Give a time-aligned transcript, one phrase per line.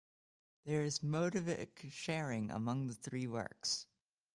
[0.65, 3.85] There is motivic sharing among the three works.